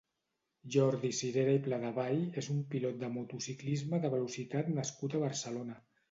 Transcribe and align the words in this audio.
Jordi 0.75 1.09
Sirera 1.17 1.51
i 1.57 1.59
Pladevall 1.67 2.23
és 2.41 2.49
un 2.53 2.63
pilot 2.71 2.97
de 3.03 3.09
motociclisme 3.17 3.99
de 4.07 4.11
velocitat 4.15 4.71
nascut 4.79 5.17
a 5.17 5.23
Barcelona. 5.25 5.77